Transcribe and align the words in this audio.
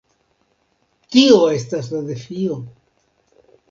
Tio 1.17 1.37
estas 1.59 1.93
la 1.95 2.05
defio! 2.11 2.61